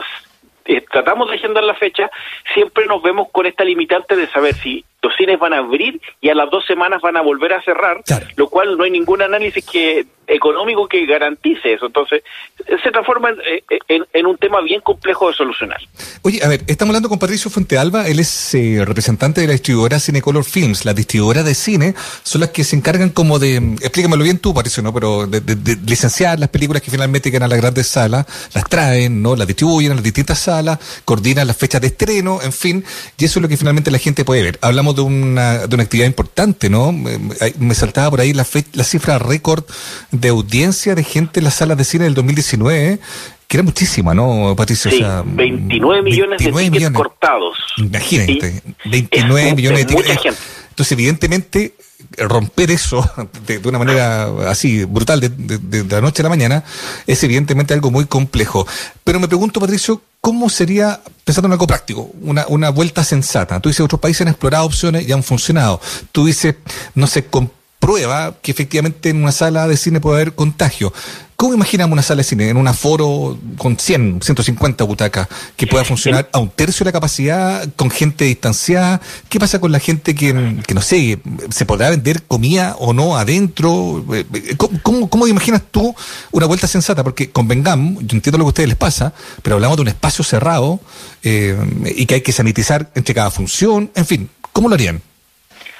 eh, 0.64 0.84
tratamos 0.90 1.28
de 1.28 1.36
agendar 1.36 1.64
la 1.64 1.74
fecha, 1.74 2.10
siempre 2.52 2.86
nos 2.86 3.02
vemos 3.02 3.28
con 3.30 3.46
esta 3.46 3.64
limitante 3.64 4.16
de 4.16 4.26
saber 4.28 4.54
si 4.54 4.84
los 5.02 5.14
cines 5.16 5.38
van 5.38 5.54
a 5.54 5.58
abrir 5.58 6.00
y 6.20 6.28
a 6.28 6.34
las 6.34 6.50
dos 6.50 6.64
semanas 6.66 7.00
van 7.00 7.16
a 7.16 7.22
volver 7.22 7.52
a 7.52 7.62
cerrar, 7.62 8.02
lo 8.36 8.48
cual 8.48 8.76
no 8.76 8.84
hay 8.84 8.90
ningún 8.90 9.22
análisis 9.22 9.64
que 9.64 10.06
económico 10.28 10.86
que 10.86 11.06
garantice 11.06 11.72
eso. 11.72 11.86
Entonces, 11.86 12.22
se 12.82 12.90
transforma 12.90 13.30
en, 13.88 14.04
en, 14.12 14.26
un 14.26 14.36
tema 14.36 14.60
bien 14.60 14.80
complejo 14.82 15.28
de 15.28 15.34
solucionar. 15.34 15.80
Oye, 16.22 16.40
a 16.44 16.48
ver, 16.48 16.62
estamos 16.66 16.90
hablando 16.90 17.08
con 17.08 17.18
Patricio 17.18 17.50
Fuentealba, 17.50 18.06
él 18.06 18.20
es 18.20 18.54
eh, 18.54 18.84
representante 18.84 19.40
de 19.40 19.46
la 19.46 19.54
distribuidora 19.54 19.98
Cinecolor 19.98 20.44
Films. 20.44 20.84
Las 20.84 20.94
distribuidoras 20.94 21.44
de 21.44 21.54
cine 21.54 21.94
son 22.22 22.42
las 22.42 22.50
que 22.50 22.62
se 22.64 22.76
encargan 22.76 23.10
como 23.10 23.38
de, 23.38 23.56
explícamelo 23.56 24.22
bien 24.22 24.38
tú, 24.38 24.52
Patricio, 24.52 24.82
¿no? 24.82 24.92
Pero 24.92 25.26
de, 25.26 25.40
de, 25.40 25.76
licenciar 25.86 26.38
las 26.38 26.50
películas 26.50 26.82
que 26.82 26.90
finalmente 26.90 27.30
llegan 27.30 27.44
a 27.44 27.48
las 27.48 27.58
grandes 27.58 27.86
salas, 27.86 28.26
las 28.54 28.64
traen, 28.68 29.22
¿no? 29.22 29.34
Las 29.34 29.46
distribuyen 29.46 29.92
a 29.92 29.94
las 29.94 30.04
distintas 30.04 30.38
salas, 30.38 30.78
coordinan 31.04 31.46
las 31.46 31.56
fechas 31.56 31.80
de 31.80 31.88
estreno, 31.88 32.40
en 32.42 32.52
fin, 32.52 32.84
y 33.16 33.24
eso 33.24 33.38
es 33.38 33.42
lo 33.42 33.48
que 33.48 33.56
finalmente 33.56 33.90
la 33.90 33.98
gente 33.98 34.24
puede 34.24 34.42
ver. 34.42 34.58
Hablamos 34.60 34.94
de 34.94 35.02
una, 35.02 35.66
de 35.66 35.74
una 35.74 35.84
actividad 35.84 36.06
importante, 36.06 36.68
¿no? 36.68 36.92
Me, 36.92 37.74
saltaba 37.74 38.10
por 38.10 38.20
ahí 38.20 38.32
la, 38.32 38.44
la 38.72 38.84
cifra 38.84 39.18
récord 39.18 39.64
de 40.20 40.28
audiencia 40.28 40.94
de 40.94 41.04
gente 41.04 41.40
en 41.40 41.44
las 41.44 41.54
salas 41.54 41.76
de 41.76 41.84
cine 41.84 42.04
del 42.04 42.14
2019, 42.14 42.98
que 43.46 43.56
era 43.56 43.64
muchísima, 43.64 44.14
¿no, 44.14 44.54
Patricio? 44.56 44.90
Sí, 44.90 45.02
29 45.24 46.02
millones 46.02 46.38
de 46.44 46.52
tickets 46.52 46.90
cortados. 46.90 47.56
Imagínate, 47.78 48.62
29 48.84 49.54
millones 49.54 49.86
de 49.86 49.94
tickets. 49.94 50.38
Entonces, 50.70 50.92
evidentemente, 50.92 51.74
romper 52.16 52.70
eso 52.70 53.08
de, 53.46 53.58
una 53.64 53.78
manera 53.78 54.50
así 54.50 54.84
brutal 54.84 55.20
de, 55.20 55.28
de, 55.28 55.84
la 55.84 56.00
noche 56.00 56.22
a 56.22 56.24
la 56.24 56.28
mañana 56.28 56.64
es 57.06 57.22
evidentemente 57.24 57.74
algo 57.74 57.90
muy 57.90 58.06
complejo. 58.06 58.66
Pero 59.04 59.20
me 59.20 59.28
pregunto, 59.28 59.60
Patricio, 59.60 60.02
¿cómo 60.20 60.48
sería, 60.48 61.00
pensando 61.24 61.46
en 61.46 61.52
algo 61.52 61.66
práctico, 61.66 62.10
una, 62.22 62.46
una 62.48 62.70
vuelta 62.70 63.04
sensata? 63.04 63.60
Tú 63.60 63.68
dices, 63.68 63.80
otros 63.80 64.00
países 64.00 64.22
han 64.22 64.28
explorado 64.28 64.66
opciones 64.66 65.08
y 65.08 65.12
han 65.12 65.22
funcionado. 65.22 65.80
Tú 66.12 66.26
dices, 66.26 66.56
no 66.94 67.06
sé, 67.06 67.26
con 67.26 67.50
prueba 67.78 68.36
que 68.42 68.50
efectivamente 68.50 69.10
en 69.10 69.22
una 69.22 69.32
sala 69.32 69.66
de 69.68 69.76
cine 69.76 70.00
puede 70.00 70.16
haber 70.16 70.34
contagio. 70.34 70.92
¿Cómo 71.36 71.54
imaginamos 71.54 71.92
una 71.92 72.02
sala 72.02 72.18
de 72.18 72.24
cine 72.24 72.48
en 72.48 72.56
un 72.56 72.66
aforo 72.66 73.38
con 73.58 73.78
100, 73.78 74.22
150 74.22 74.82
butacas 74.82 75.28
que 75.54 75.68
pueda 75.68 75.84
funcionar 75.84 76.28
a 76.32 76.40
un 76.40 76.50
tercio 76.50 76.82
de 76.82 76.88
la 76.88 76.92
capacidad, 76.92 77.64
con 77.76 77.90
gente 77.90 78.24
distanciada? 78.24 79.00
¿Qué 79.28 79.38
pasa 79.38 79.60
con 79.60 79.70
la 79.70 79.78
gente 79.78 80.16
que, 80.16 80.56
que 80.66 80.74
no 80.74 80.80
sé, 80.80 81.20
se 81.50 81.64
podrá 81.64 81.90
vender 81.90 82.24
comida 82.24 82.74
o 82.80 82.92
no 82.92 83.16
adentro? 83.16 84.04
Eh, 84.12 84.26
¿Cómo, 84.82 85.08
cómo, 85.08 85.28
imaginas 85.28 85.62
tú 85.70 85.94
una 86.32 86.46
vuelta 86.46 86.66
sensata? 86.66 87.04
Porque 87.04 87.30
convengamos, 87.30 88.02
yo 88.04 88.16
entiendo 88.16 88.38
lo 88.38 88.44
que 88.44 88.48
a 88.48 88.54
ustedes 88.54 88.68
les 88.70 88.78
pasa, 88.78 89.12
pero 89.44 89.54
hablamos 89.54 89.76
de 89.76 89.82
un 89.82 89.88
espacio 89.88 90.24
cerrado 90.24 90.80
eh, 91.22 91.56
y 91.94 92.06
que 92.06 92.16
hay 92.16 92.20
que 92.22 92.32
sanitizar 92.32 92.90
entre 92.96 93.14
cada 93.14 93.30
función, 93.30 93.92
en 93.94 94.06
fin, 94.06 94.28
¿cómo 94.52 94.68
lo 94.68 94.74
harían? 94.74 95.00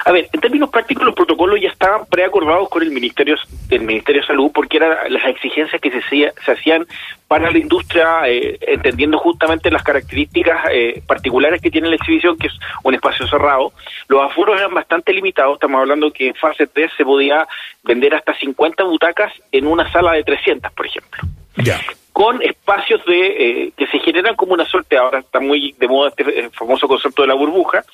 A 0.09 0.13
ver, 0.13 0.27
en 0.33 0.41
términos 0.41 0.71
prácticos 0.71 1.05
los 1.05 1.15
protocolos 1.15 1.61
ya 1.61 1.69
estaban 1.69 2.07
preacordados 2.07 2.71
con 2.71 2.83
el 2.83 2.91
Ministerio 2.91 3.37
del 3.67 3.83
Ministerio 3.83 4.23
de 4.23 4.27
Salud 4.27 4.51
porque 4.55 4.79
eran 4.79 5.13
las 5.13 5.27
exigencias 5.27 5.79
que 5.83 5.91
se, 5.91 6.01
se 6.01 6.51
hacían 6.51 6.87
para 7.27 7.51
la 7.51 7.59
industria, 7.59 8.27
eh, 8.27 8.57
entendiendo 8.63 9.19
justamente 9.19 9.71
las 9.71 9.83
características 9.83 10.65
eh, 10.73 11.03
particulares 11.07 11.61
que 11.61 11.71
tiene 11.71 11.91
la 11.91 11.97
exhibición, 11.97 12.39
que 12.39 12.47
es 12.47 12.55
un 12.85 12.95
espacio 12.95 13.27
cerrado. 13.27 13.75
Los 14.09 14.23
aforos 14.23 14.59
eran 14.59 14.73
bastante 14.73 15.13
limitados, 15.13 15.57
estamos 15.57 15.79
hablando 15.79 16.11
que 16.11 16.29
en 16.29 16.35
fase 16.37 16.67
3 16.67 16.91
se 16.97 17.05
podía 17.05 17.47
vender 17.85 18.15
hasta 18.15 18.35
50 18.35 18.85
butacas 18.85 19.31
en 19.53 19.67
una 19.67 19.93
sala 19.93 20.13
de 20.13 20.25
300, 20.25 20.73
por 20.73 20.87
ejemplo. 20.87 21.21
Ya 21.57 21.79
con 22.19 22.43
espacios 22.43 23.01
de 23.07 23.27
eh, 23.29 23.73
que 23.77 23.87
se 23.87 24.01
generan 24.01 24.35
como 24.35 24.53
una 24.53 24.65
suerte, 24.65 24.97
ahora 24.97 25.21
está 25.21 25.39
muy 25.39 25.77
de 25.79 25.87
moda 25.87 26.09
este 26.09 26.51
famoso 26.51 26.89
concepto 26.89 27.23
de 27.23 27.29
la 27.29 27.35
burbuja, 27.35 27.85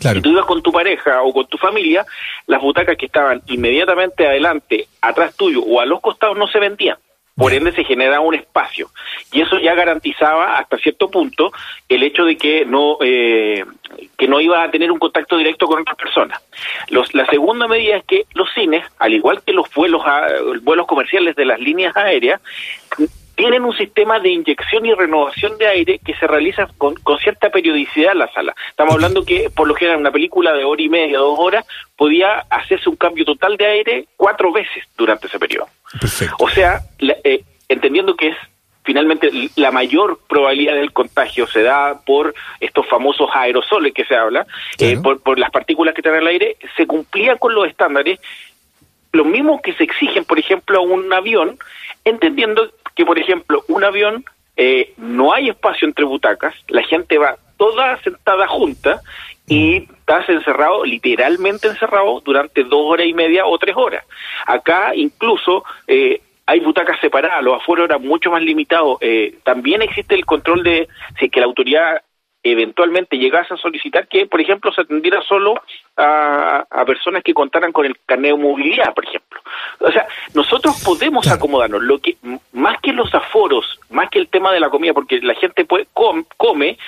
si 0.00 0.20
tú 0.20 0.30
ibas 0.30 0.46
con 0.46 0.62
tu 0.62 0.72
pareja 0.72 1.22
o 1.22 1.32
con 1.32 1.46
tu 1.46 1.58
familia, 1.58 2.04
las 2.46 2.60
butacas 2.60 2.96
que 2.96 3.06
estaban 3.06 3.42
inmediatamente 3.46 4.26
adelante, 4.26 4.88
atrás 5.00 5.36
tuyo 5.36 5.62
o 5.62 5.80
a 5.80 5.86
los 5.86 6.00
costados 6.00 6.36
no 6.36 6.46
se 6.48 6.58
vendían. 6.58 6.96
Por 7.36 7.54
ende 7.54 7.72
se 7.72 7.84
generaba 7.84 8.20
un 8.20 8.34
espacio 8.34 8.90
y 9.32 9.40
eso 9.40 9.58
ya 9.58 9.74
garantizaba 9.74 10.58
hasta 10.58 10.76
cierto 10.76 11.10
punto 11.10 11.52
el 11.88 12.02
hecho 12.02 12.24
de 12.24 12.36
que 12.36 12.66
no 12.66 12.98
eh, 13.00 13.64
que 14.18 14.28
no 14.28 14.40
iba 14.40 14.62
a 14.62 14.70
tener 14.70 14.92
un 14.92 14.98
contacto 14.98 15.38
directo 15.38 15.66
con 15.66 15.80
otras 15.80 15.96
personas. 15.96 16.42
Los, 16.90 17.14
la 17.14 17.24
segunda 17.26 17.66
medida 17.66 17.96
es 17.96 18.04
que 18.04 18.24
los 18.34 18.52
cines, 18.52 18.84
al 18.98 19.14
igual 19.14 19.42
que 19.42 19.54
los 19.54 19.72
vuelos 19.74 20.02
a, 20.04 20.26
vuelos 20.60 20.86
comerciales 20.86 21.34
de 21.34 21.46
las 21.46 21.58
líneas 21.58 21.96
aéreas, 21.96 22.42
tienen 23.40 23.64
un 23.64 23.74
sistema 23.74 24.20
de 24.20 24.28
inyección 24.28 24.84
y 24.84 24.92
renovación 24.92 25.56
de 25.56 25.66
aire 25.66 25.98
que 26.04 26.14
se 26.14 26.26
realiza 26.26 26.68
con, 26.76 26.94
cierta 27.22 27.48
periodicidad 27.48 28.12
en 28.12 28.18
la 28.18 28.30
sala. 28.32 28.54
Estamos 28.68 28.92
hablando 28.92 29.24
que 29.24 29.48
por 29.48 29.66
lo 29.66 29.74
general 29.74 29.98
una 29.98 30.12
película 30.12 30.52
de 30.52 30.62
hora 30.64 30.82
y 30.82 30.90
media, 30.90 31.16
dos 31.16 31.38
horas, 31.38 31.64
podía 31.96 32.40
hacerse 32.50 32.90
un 32.90 32.96
cambio 32.96 33.24
total 33.24 33.56
de 33.56 33.64
aire 33.64 34.04
cuatro 34.18 34.52
veces 34.52 34.84
durante 34.94 35.26
ese 35.26 35.38
periodo. 35.38 35.68
O 36.38 36.50
sea, 36.50 36.80
eh, 37.00 37.42
entendiendo 37.66 38.14
que 38.14 38.28
es 38.28 38.36
finalmente 38.82 39.30
la 39.56 39.70
mayor 39.70 40.20
probabilidad 40.28 40.74
del 40.74 40.92
contagio 40.92 41.46
se 41.46 41.62
da 41.62 41.98
por 42.04 42.34
estos 42.60 42.86
famosos 42.88 43.30
aerosoles 43.32 43.94
que 43.94 44.04
se 44.04 44.16
habla, 44.16 44.46
eh, 44.78 44.98
por, 45.02 45.22
por 45.22 45.38
las 45.38 45.50
partículas 45.50 45.94
que 45.94 46.02
traen 46.02 46.20
el 46.20 46.26
aire, 46.26 46.56
se 46.76 46.86
cumplía 46.86 47.36
con 47.36 47.54
los 47.54 47.66
estándares, 47.66 48.20
los 49.12 49.26
mismos 49.26 49.60
que 49.62 49.72
se 49.74 49.84
exigen, 49.84 50.24
por 50.24 50.38
ejemplo, 50.38 50.78
a 50.78 50.82
un 50.82 51.12
avión, 51.12 51.58
entendiendo 52.04 52.70
que, 52.94 53.04
por 53.04 53.18
ejemplo, 53.18 53.64
un 53.68 53.84
avión 53.84 54.24
eh, 54.56 54.92
no 54.96 55.32
hay 55.32 55.48
espacio 55.48 55.88
entre 55.88 56.04
butacas, 56.04 56.54
la 56.68 56.82
gente 56.82 57.18
va 57.18 57.36
toda 57.56 58.00
sentada 58.02 58.46
junta 58.46 59.00
y 59.46 59.76
estás 59.78 60.28
encerrado, 60.28 60.84
literalmente 60.84 61.68
encerrado, 61.68 62.20
durante 62.20 62.64
dos 62.64 62.84
horas 62.86 63.06
y 63.06 63.12
media 63.12 63.46
o 63.46 63.58
tres 63.58 63.76
horas. 63.76 64.04
Acá 64.46 64.92
incluso 64.94 65.64
eh, 65.86 66.20
hay 66.46 66.60
butacas 66.60 67.00
separadas, 67.00 67.42
los 67.42 67.60
afueros 67.60 67.88
eran 67.88 68.02
mucho 68.02 68.30
más 68.30 68.42
limitados. 68.42 68.98
Eh, 69.00 69.38
también 69.44 69.82
existe 69.82 70.14
el 70.14 70.24
control 70.24 70.62
de 70.62 70.88
si 71.18 71.28
que 71.28 71.40
la 71.40 71.46
autoridad 71.46 72.02
eventualmente 72.42 73.18
llegase 73.18 73.54
a 73.54 73.56
solicitar 73.56 74.08
que, 74.08 74.26
por 74.26 74.40
ejemplo, 74.40 74.72
se 74.72 74.80
atendiera 74.80 75.22
solo 75.22 75.60
a, 75.96 76.64
personas 76.86 77.22
que 77.22 77.34
contaran 77.34 77.72
con 77.72 77.86
el 77.86 77.96
carnet 78.06 78.32
de 78.32 78.42
movilidad, 78.42 78.94
por 78.94 79.04
ejemplo. 79.04 79.40
O 79.80 79.90
sea, 79.92 80.06
nosotros 80.34 80.82
podemos 80.84 81.30
acomodarnos. 81.30 81.82
Lo 81.82 81.98
que 81.98 82.16
más 82.52 82.80
que 82.80 82.92
los 82.92 83.14
aforos, 83.14 83.78
más 83.90 84.08
que 84.10 84.18
el 84.18 84.28
tema 84.28 84.52
de 84.52 84.60
la 84.60 84.70
comida, 84.70 84.92
porque 84.92 85.20
la 85.20 85.34
gente 85.34 85.64
puede 85.64 85.86
come, 85.92 86.78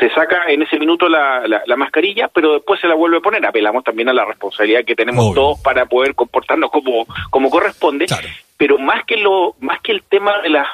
se 0.00 0.10
saca 0.10 0.48
en 0.48 0.62
ese 0.62 0.78
minuto 0.78 1.08
la, 1.08 1.46
la, 1.46 1.76
mascarilla, 1.76 2.28
pero 2.28 2.54
después 2.54 2.80
se 2.80 2.88
la 2.88 2.94
vuelve 2.94 3.18
a 3.18 3.20
poner. 3.20 3.46
Apelamos 3.46 3.84
también 3.84 4.08
a 4.08 4.12
la 4.12 4.24
responsabilidad 4.24 4.84
que 4.84 4.96
tenemos 4.96 5.34
todos 5.34 5.60
para 5.60 5.86
poder 5.86 6.14
comportarnos 6.14 6.70
como, 6.70 7.06
como 7.30 7.50
corresponde. 7.50 8.06
Pero 8.56 8.78
más 8.78 9.04
que 9.04 9.16
lo, 9.16 9.54
más 9.60 9.80
que 9.80 9.92
el 9.92 10.02
tema 10.02 10.40
de 10.42 10.48
las 10.48 10.66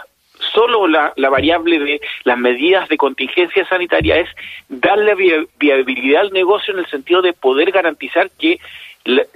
solo 0.53 0.87
la, 0.87 1.13
variable 1.17 1.79
de 1.79 2.01
las 2.25 2.39
medidas 2.39 2.89
de 2.89 2.97
contingencia 2.97 3.67
sanitaria 3.67 4.19
es 4.19 4.29
darle 4.69 5.15
viabilidad 5.59 6.23
al 6.23 6.33
negocio 6.33 6.73
en 6.75 6.81
el 6.81 6.87
sentido 6.87 7.23
de 7.23 7.33
poder 7.33 7.71
garantizar 7.71 8.31
que 8.39 8.61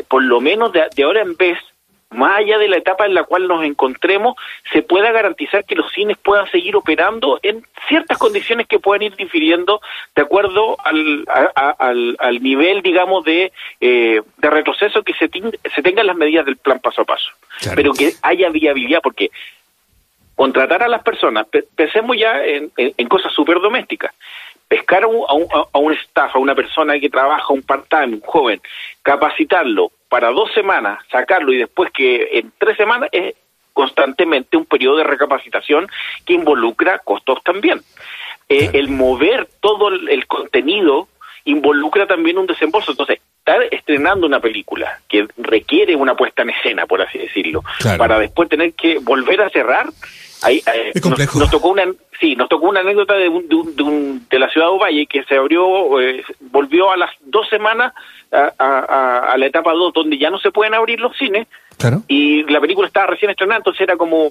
por 0.08 0.22
lo 0.22 0.40
menos 0.40 0.72
de, 0.72 1.02
ahora 1.02 1.22
en 1.22 1.36
vez 1.36 1.58
más 2.10 2.38
allá 2.38 2.58
de 2.58 2.68
la 2.68 2.76
etapa 2.76 3.04
en 3.04 3.14
la 3.14 3.24
cual 3.24 3.48
nos 3.48 3.64
encontremos, 3.64 4.36
se 4.72 4.82
pueda 4.82 5.10
garantizar 5.10 5.64
que 5.64 5.74
los 5.74 5.90
cines 5.92 6.16
puedan 6.16 6.48
seguir 6.50 6.76
operando 6.76 7.40
en 7.42 7.64
ciertas 7.88 8.16
condiciones 8.16 8.68
que 8.68 8.78
puedan 8.78 9.02
ir 9.02 9.16
difiriendo 9.16 9.80
de 10.14 10.22
acuerdo 10.22 10.76
al, 10.84 11.24
al, 12.18 12.42
nivel, 12.42 12.82
digamos, 12.82 13.24
de, 13.24 13.52
eh, 13.80 14.22
de 14.38 14.50
retroceso 14.50 15.02
que 15.02 15.14
se, 15.14 15.28
se 15.28 15.82
tengan 15.82 16.06
las 16.06 16.16
medidas 16.16 16.46
del 16.46 16.56
plan 16.56 16.78
paso 16.78 17.02
a 17.02 17.04
paso. 17.04 17.28
Pero 17.74 17.92
que 17.92 18.12
haya 18.22 18.50
viabilidad, 18.50 19.00
porque 19.02 19.30
contratar 20.36 20.82
a 20.82 20.88
las 20.88 21.02
personas, 21.02 21.46
pensemos 21.74 22.16
ya 22.16 22.44
en, 22.44 22.70
cosas 23.08 23.32
súper 23.32 23.58
domésticas, 23.58 24.14
pescar 24.68 25.04
a 25.04 25.06
un, 25.06 25.24
a, 25.72 25.78
un, 25.78 25.92
staff, 25.94 26.36
a 26.36 26.38
una 26.38 26.54
persona 26.54 27.00
que 27.00 27.08
trabaja, 27.08 27.52
un 27.52 27.62
part-time, 27.62 28.16
un 28.16 28.20
joven, 28.20 28.60
capacitarlo 29.02 29.90
para 30.08 30.30
dos 30.30 30.52
semanas, 30.52 31.02
sacarlo 31.10 31.52
y 31.52 31.58
después 31.58 31.90
que 31.90 32.28
en 32.38 32.52
tres 32.58 32.76
semanas 32.76 33.08
es 33.12 33.34
constantemente 33.72 34.56
un 34.56 34.66
periodo 34.66 34.98
de 34.98 35.04
recapacitación 35.04 35.88
que 36.24 36.34
involucra 36.34 36.98
costos 36.98 37.42
también. 37.42 37.80
Eh, 38.48 38.70
el 38.74 38.88
mover 38.88 39.48
todo 39.60 39.88
el 39.88 40.26
contenido 40.26 41.08
involucra 41.46 42.06
también 42.06 42.38
un 42.38 42.46
desembolso. 42.46 42.92
Entonces, 42.92 43.20
estar 43.46 43.62
estrenando 43.70 44.26
una 44.26 44.40
película 44.40 44.98
que 45.08 45.26
requiere 45.36 45.94
una 45.94 46.16
puesta 46.16 46.42
en 46.42 46.50
escena, 46.50 46.84
por 46.86 47.00
así 47.00 47.18
decirlo, 47.18 47.62
para 47.96 48.18
después 48.18 48.48
tener 48.48 48.74
que 48.74 48.98
volver 48.98 49.40
a 49.40 49.50
cerrar, 49.50 49.86
ahí 50.46 50.62
eh, 50.72 50.92
nos, 51.02 51.50
tocó 51.50 51.68
una 51.68 51.84
sí, 52.20 52.36
nos 52.36 52.48
tocó 52.48 52.68
una 52.68 52.80
anécdota 52.80 53.14
de, 53.14 53.28
de, 53.28 54.38
la 54.38 54.48
ciudad 54.48 54.66
de 54.66 54.72
Ovalle 54.72 55.06
que 55.06 55.24
se 55.24 55.36
abrió, 55.36 56.00
eh, 56.00 56.24
volvió 56.40 56.90
a 56.90 56.96
las 56.96 57.10
dos 57.24 57.48
semanas 57.48 57.92
a, 58.30 59.34
la 59.36 59.46
etapa 59.46 59.72
2, 59.72 59.92
donde 59.92 60.18
ya 60.18 60.30
no 60.30 60.38
se 60.38 60.50
pueden 60.50 60.74
abrir 60.74 61.00
los 61.00 61.16
cines, 61.16 61.46
y 62.08 62.44
la 62.44 62.60
película 62.60 62.86
estaba 62.86 63.06
recién 63.06 63.30
estrenada, 63.30 63.58
entonces 63.58 63.80
era 63.82 63.96
como, 63.96 64.30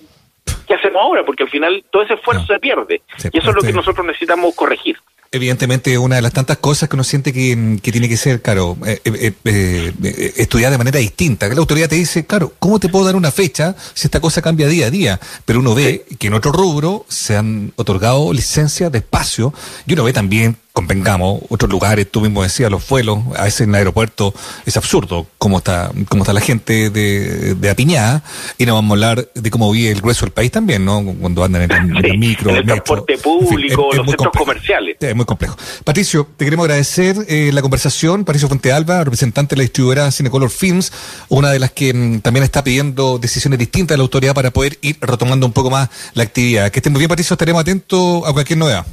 ¿qué 0.67 0.73
hacemos 0.73 1.01
ahora? 1.01 1.25
Porque 1.25 1.43
al 1.43 1.49
final 1.49 1.83
todo 1.89 2.03
ese 2.03 2.15
esfuerzo 2.15 2.45
se 2.45 2.59
pierde, 2.59 3.01
y 3.31 3.37
eso 3.37 3.49
es 3.49 3.55
lo 3.55 3.61
que 3.61 3.73
nosotros 3.73 4.05
necesitamos 4.05 4.55
corregir 4.55 4.97
evidentemente 5.35 5.97
una 5.97 6.15
de 6.15 6.21
las 6.21 6.33
tantas 6.33 6.57
cosas 6.57 6.89
que 6.89 6.95
uno 6.95 7.03
siente 7.03 7.33
que, 7.33 7.79
tiene 7.81 8.09
que 8.09 8.17
ser, 8.17 8.41
claro, 8.41 8.77
eh, 8.85 8.99
eh, 9.03 9.33
eh, 9.43 10.33
estudiar 10.37 10.71
de 10.71 10.77
manera 10.77 10.99
distinta. 10.99 11.49
Que 11.49 11.55
la 11.55 11.61
autoridad 11.61 11.89
te 11.89 11.95
dice, 11.95 12.25
claro, 12.25 12.53
¿cómo 12.59 12.79
te 12.79 12.89
puedo 12.89 13.05
dar 13.05 13.15
una 13.15 13.31
fecha 13.31 13.75
si 13.93 14.07
esta 14.07 14.19
cosa 14.19 14.41
cambia 14.41 14.67
día 14.67 14.87
a 14.87 14.91
día? 14.91 15.19
Pero 15.45 15.59
uno 15.59 15.75
ve 15.75 16.05
que 16.17 16.27
en 16.27 16.33
otro 16.33 16.51
rubro 16.51 17.05
se 17.09 17.35
han 17.35 17.73
otorgado 17.75 18.33
licencias 18.33 18.91
de 18.91 18.99
espacio 18.99 19.53
y 19.85 19.93
uno 19.93 20.03
ve 20.03 20.13
también 20.13 20.57
convengamos, 20.75 21.39
otros 21.47 21.71
lugares, 21.71 22.11
tú 22.11 22.19
mismo 22.19 22.43
decías, 22.43 22.69
los 22.69 22.85
vuelos, 22.87 23.19
a 23.37 23.45
veces 23.45 23.61
en 23.61 23.69
el 23.69 23.75
aeropuerto 23.75 24.33
es 24.65 24.75
absurdo 24.75 25.25
cómo 25.37 25.59
está, 25.59 25.89
cómo 26.09 26.23
está 26.23 26.33
la 26.33 26.41
gente 26.41 26.89
de, 26.89 27.55
de 27.55 27.69
apiñada, 27.69 28.23
y 28.57 28.65
no 28.65 28.75
vamos 28.75 28.91
a 28.91 28.93
hablar 28.93 29.29
de 29.33 29.51
cómo 29.51 29.71
vive 29.71 29.91
el 29.91 30.01
grueso 30.01 30.25
del 30.25 30.33
país 30.33 30.51
también, 30.51 30.83
¿no? 30.83 31.01
Cuando 31.21 31.45
andan 31.45 31.71
en, 31.71 31.95
el 31.95 32.17
micro, 32.17 32.53
el, 32.53 32.65
transporte 32.65 33.17
público, 33.17 33.89
los 33.93 34.05
centros 34.05 34.33
comerciales. 34.37 34.97
Es 34.99 35.15
muy 35.15 35.23
complejo. 35.23 35.57
Patricio, 35.85 36.27
te 36.35 36.43
queremos 36.43 36.65
agradecer 36.65 37.15
eh, 37.29 37.51
la 37.53 37.61
conversación, 37.61 38.25
Patricio 38.25 38.49
Alba, 38.73 39.01
representante 39.05 39.55
de 39.55 39.59
la 39.59 39.63
distribuidora 39.63 40.11
Cinecolor 40.11 40.49
Films, 40.49 40.91
una 41.29 41.51
de 41.51 41.59
las 41.59 41.71
que 41.71 41.93
mm, 41.93 42.19
también 42.19 42.43
está 42.43 42.65
pidiendo 42.65 43.17
decisiones 43.17 43.59
distintas 43.59 43.93
de 43.93 43.99
la 43.99 44.03
autoridad 44.03 44.33
para 44.35 44.51
poder 44.51 44.77
ir 44.81 44.97
retomando 44.99 45.45
un 45.45 45.53
poco 45.53 45.69
más 45.69 45.89
la 46.15 46.23
actividad. 46.23 46.69
Que 46.69 46.79
estén 46.79 46.91
muy 46.91 46.99
bien, 46.99 47.07
Patricio, 47.07 47.33
estaremos 47.33 47.61
atentos 47.61 48.27
a 48.27 48.33
cualquier 48.33 48.59
novedad. 48.59 48.85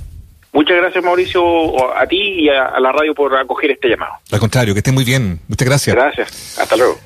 Muchas 0.53 0.77
gracias, 0.77 1.03
Mauricio, 1.03 1.97
a 1.97 2.07
ti 2.07 2.45
y 2.45 2.49
a, 2.51 2.79
la 2.79 2.93
radio 2.93 3.15
por 3.15 3.35
acoger 3.35 3.71
este 3.71 3.89
llamado. 3.89 4.15
Al 4.31 4.39
contrario, 4.39 4.75
que 4.75 4.81
esté 4.81 4.93
muy 4.93 5.05
bien. 5.05 5.41
Muchas 5.49 5.67
gracias. 5.67 5.97
Gracias. 5.97 6.59
Hasta 6.59 6.77
luego. 6.77 6.99